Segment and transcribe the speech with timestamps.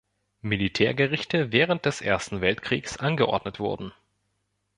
[0.41, 3.93] Militärgerichte während des Ersten Weltkriegs angeordnet wurden.